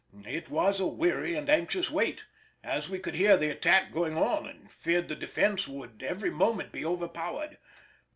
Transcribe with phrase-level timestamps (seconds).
[0.25, 2.25] It was a weary and anxious wait,
[2.63, 6.71] as we could hear the attack going on and feared the defence would every moment
[6.71, 7.59] be overpowered.